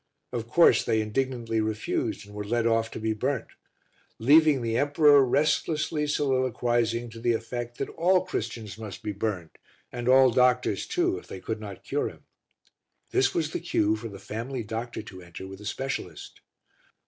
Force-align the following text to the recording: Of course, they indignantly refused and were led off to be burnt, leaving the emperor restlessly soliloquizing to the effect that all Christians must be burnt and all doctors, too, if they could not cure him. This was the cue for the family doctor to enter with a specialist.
Of 0.31 0.47
course, 0.47 0.83
they 0.83 0.99
indignantly 0.99 1.61
refused 1.61 2.25
and 2.25 2.33
were 2.33 2.43
led 2.43 2.65
off 2.65 2.89
to 2.89 2.99
be 2.99 3.13
burnt, 3.13 3.49
leaving 4.17 4.63
the 4.63 4.75
emperor 4.75 5.23
restlessly 5.23 6.07
soliloquizing 6.07 7.11
to 7.11 7.19
the 7.19 7.33
effect 7.33 7.77
that 7.77 7.89
all 7.89 8.25
Christians 8.25 8.79
must 8.79 9.03
be 9.03 9.11
burnt 9.11 9.59
and 9.91 10.09
all 10.09 10.31
doctors, 10.31 10.87
too, 10.87 11.19
if 11.19 11.27
they 11.27 11.39
could 11.39 11.61
not 11.61 11.83
cure 11.83 12.07
him. 12.09 12.23
This 13.11 13.35
was 13.35 13.51
the 13.51 13.59
cue 13.59 13.95
for 13.95 14.07
the 14.09 14.17
family 14.17 14.63
doctor 14.63 15.03
to 15.03 15.21
enter 15.21 15.45
with 15.45 15.61
a 15.61 15.65
specialist. 15.65 16.41